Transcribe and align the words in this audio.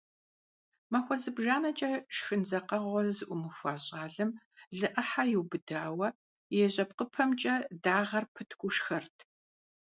Махуэ 0.91 1.15
зыбжанэкӀэ 1.21 1.91
шхын 2.15 2.41
дзакъэгъуэ 2.45 3.01
зыӏумыхуа 3.17 3.73
щӏалэм 3.85 4.31
лы 4.77 4.87
Ӏыхьэ 4.93 5.23
иубыдауэ 5.33 6.07
и 6.55 6.57
жьэпкъыпэмкӀэ 6.73 7.55
дагъэр 7.83 8.25
пыткӀуу 8.33 8.73
шхэрт. 8.75 9.17